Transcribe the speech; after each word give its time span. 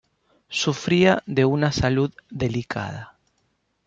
Sufría 0.49 1.21
de 1.27 1.45
una 1.45 1.71
salud 1.71 2.11
delicada. 2.31 3.19